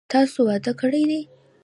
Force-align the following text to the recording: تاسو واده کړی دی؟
تاسو 0.13 0.37
واده 0.47 0.73
کړی 0.81 1.03
دی؟ 1.09 1.21